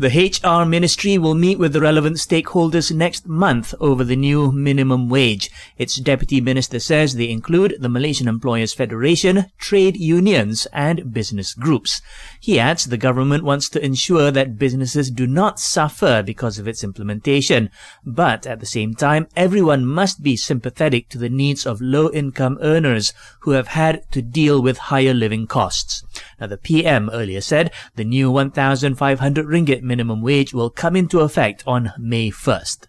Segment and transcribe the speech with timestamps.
[0.00, 5.08] The HR Ministry will meet with the relevant stakeholders next month over the new minimum
[5.08, 5.50] wage.
[5.76, 12.00] Its Deputy Minister says they include the Malaysian Employers Federation, trade unions, and business groups.
[12.38, 16.84] He adds the government wants to ensure that businesses do not suffer because of its
[16.84, 17.68] implementation.
[18.06, 22.56] But at the same time, everyone must be sympathetic to the needs of low income
[22.62, 26.04] earners who have had to deal with higher living costs.
[26.40, 31.64] Now, the PM earlier said the new 1,500 ringgit minimum wage will come into effect
[31.66, 32.87] on May 1st.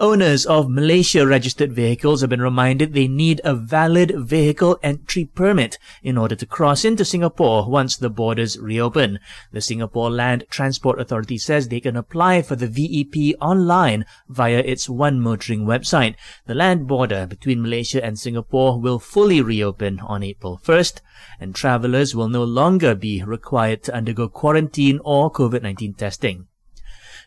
[0.00, 5.76] Owners of Malaysia registered vehicles have been reminded they need a valid vehicle entry permit
[6.04, 9.18] in order to cross into Singapore once the borders reopen.
[9.50, 14.86] The Singapore Land Transport Authority says they can apply for the VEP online via its
[14.86, 16.14] OneMotoring website.
[16.46, 21.00] The land border between Malaysia and Singapore will fully reopen on April 1st,
[21.40, 26.47] and travelers will no longer be required to undergo quarantine or COVID-19 testing.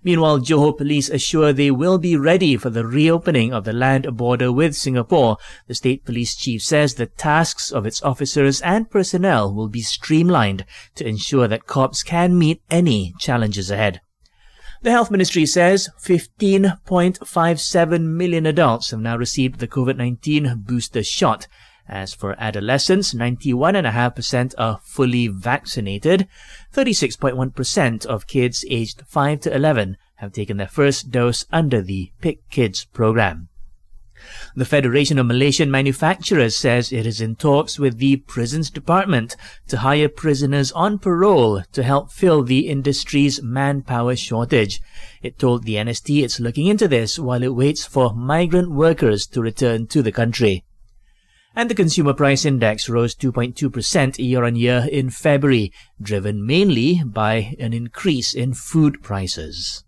[0.03, 4.51] Meanwhile, Johor police assure they will be ready for the reopening of the land border
[4.51, 5.37] with Singapore.
[5.67, 10.65] The state police chief says the tasks of its officers and personnel will be streamlined
[10.95, 14.01] to ensure that cops can meet any challenges ahead.
[14.81, 21.45] The Health Ministry says 15.57 million adults have now received the COVID-19 booster shot.
[21.87, 26.27] As for adolescents, 91.5% are fully vaccinated.
[26.73, 32.85] 36.1% of kids aged 5 to 11 have taken their first dose under the PICKids
[32.93, 33.49] program.
[34.55, 39.35] The Federation of Malaysian Manufacturers says it is in talks with the Prisons Department
[39.67, 44.79] to hire prisoners on parole to help fill the industry's manpower shortage.
[45.23, 49.41] It told the NST it's looking into this while it waits for migrant workers to
[49.41, 50.65] return to the country.
[51.53, 57.55] And the consumer price index rose 2.2% year on year in February, driven mainly by
[57.59, 59.83] an increase in food prices.